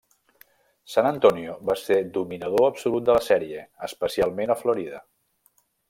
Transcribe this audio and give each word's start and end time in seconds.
San 0.93 1.09
Antonio 1.09 1.57
va 1.71 1.75
ser 1.81 1.99
dominador 2.17 2.67
absolut 2.69 3.07
de 3.11 3.19
la 3.19 3.23
sèrie, 3.29 3.67
especialment 3.91 4.55
a 4.57 4.61
Florida. 4.65 5.05